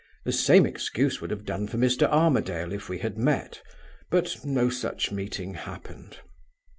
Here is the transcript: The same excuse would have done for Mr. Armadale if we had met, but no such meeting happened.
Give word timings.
The 0.25 0.31
same 0.31 0.65
excuse 0.65 1.21
would 1.21 1.29
have 1.29 1.45
done 1.45 1.67
for 1.67 1.77
Mr. 1.77 2.09
Armadale 2.09 2.73
if 2.73 2.89
we 2.89 2.97
had 2.97 3.19
met, 3.19 3.61
but 4.09 4.43
no 4.43 4.67
such 4.67 5.11
meeting 5.11 5.53
happened. 5.53 6.17